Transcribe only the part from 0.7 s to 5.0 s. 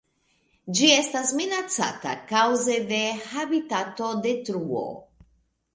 Ĝi estas minacata kaŭze de habitatodetruo.